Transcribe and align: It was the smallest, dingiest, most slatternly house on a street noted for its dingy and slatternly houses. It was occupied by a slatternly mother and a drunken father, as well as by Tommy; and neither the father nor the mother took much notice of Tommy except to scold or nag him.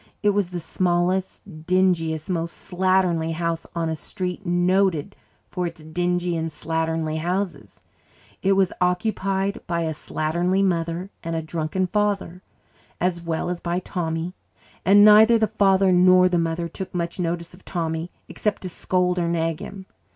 It 0.23 0.31
was 0.31 0.49
the 0.49 0.59
smallest, 0.59 1.67
dingiest, 1.67 2.27
most 2.27 2.55
slatternly 2.57 3.33
house 3.33 3.67
on 3.75 3.87
a 3.87 3.95
street 3.95 4.43
noted 4.47 5.15
for 5.51 5.67
its 5.67 5.83
dingy 5.83 6.35
and 6.35 6.49
slatternly 6.49 7.19
houses. 7.19 7.83
It 8.41 8.53
was 8.53 8.73
occupied 8.81 9.61
by 9.67 9.81
a 9.83 9.93
slatternly 9.93 10.63
mother 10.63 11.11
and 11.23 11.35
a 11.35 11.43
drunken 11.43 11.85
father, 11.85 12.41
as 12.99 13.21
well 13.21 13.47
as 13.51 13.59
by 13.59 13.77
Tommy; 13.77 14.33
and 14.83 15.05
neither 15.05 15.37
the 15.37 15.45
father 15.45 15.91
nor 15.91 16.27
the 16.27 16.39
mother 16.39 16.67
took 16.67 16.95
much 16.95 17.19
notice 17.19 17.53
of 17.53 17.63
Tommy 17.63 18.09
except 18.27 18.63
to 18.63 18.69
scold 18.69 19.19
or 19.19 19.27
nag 19.27 19.59
him. 19.59 19.85